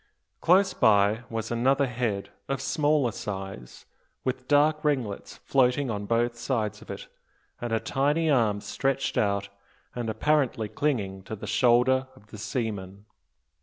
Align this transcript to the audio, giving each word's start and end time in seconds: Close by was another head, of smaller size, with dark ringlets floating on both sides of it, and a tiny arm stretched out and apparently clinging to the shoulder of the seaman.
Close 0.39 0.73
by 0.73 1.21
was 1.29 1.51
another 1.51 1.85
head, 1.85 2.31
of 2.49 2.59
smaller 2.59 3.11
size, 3.11 3.85
with 4.23 4.47
dark 4.47 4.83
ringlets 4.83 5.37
floating 5.45 5.91
on 5.91 6.07
both 6.07 6.35
sides 6.35 6.81
of 6.81 6.89
it, 6.89 7.07
and 7.61 7.71
a 7.71 7.79
tiny 7.79 8.27
arm 8.27 8.61
stretched 8.61 9.15
out 9.15 9.49
and 9.93 10.09
apparently 10.09 10.67
clinging 10.67 11.21
to 11.21 11.35
the 11.35 11.45
shoulder 11.45 12.07
of 12.15 12.31
the 12.31 12.39
seaman. 12.39 13.05